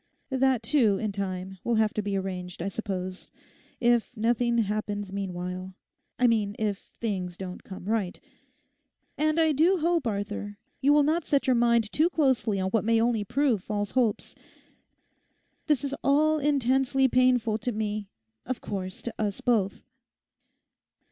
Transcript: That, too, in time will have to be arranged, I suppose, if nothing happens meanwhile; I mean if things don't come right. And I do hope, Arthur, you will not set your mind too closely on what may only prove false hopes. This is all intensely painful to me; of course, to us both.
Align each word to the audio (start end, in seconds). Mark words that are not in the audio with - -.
That, 0.31 0.63
too, 0.63 0.97
in 0.97 1.11
time 1.11 1.59
will 1.63 1.75
have 1.75 1.93
to 1.93 2.01
be 2.01 2.17
arranged, 2.17 2.63
I 2.63 2.69
suppose, 2.69 3.27
if 3.79 4.17
nothing 4.17 4.57
happens 4.57 5.13
meanwhile; 5.13 5.75
I 6.17 6.25
mean 6.25 6.55
if 6.57 6.89
things 6.99 7.37
don't 7.37 7.63
come 7.63 7.85
right. 7.85 8.19
And 9.15 9.39
I 9.39 9.51
do 9.51 9.77
hope, 9.77 10.07
Arthur, 10.07 10.57
you 10.81 10.91
will 10.91 11.03
not 11.03 11.23
set 11.25 11.45
your 11.45 11.55
mind 11.55 11.91
too 11.91 12.09
closely 12.09 12.59
on 12.59 12.71
what 12.71 12.83
may 12.83 12.99
only 12.99 13.23
prove 13.23 13.63
false 13.63 13.91
hopes. 13.91 14.33
This 15.67 15.83
is 15.83 15.93
all 16.03 16.39
intensely 16.39 17.07
painful 17.07 17.59
to 17.59 17.71
me; 17.71 18.09
of 18.43 18.59
course, 18.59 19.03
to 19.03 19.13
us 19.19 19.39
both. 19.39 19.83